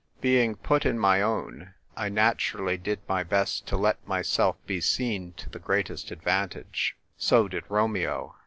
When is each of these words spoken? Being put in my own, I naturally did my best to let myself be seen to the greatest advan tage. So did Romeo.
Being 0.19 0.55
put 0.55 0.83
in 0.83 0.97
my 0.97 1.21
own, 1.21 1.75
I 1.95 2.09
naturally 2.09 2.75
did 2.75 3.01
my 3.07 3.21
best 3.21 3.67
to 3.67 3.77
let 3.77 4.07
myself 4.07 4.55
be 4.65 4.81
seen 4.81 5.33
to 5.33 5.47
the 5.47 5.59
greatest 5.59 6.09
advan 6.09 6.49
tage. 6.49 6.95
So 7.17 7.47
did 7.47 7.65
Romeo. 7.69 8.35